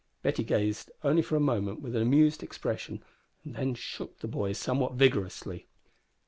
[0.23, 3.03] Betty gazed only for a moment with an amused expression,
[3.43, 5.67] and then shook the boy somewhat vigorously.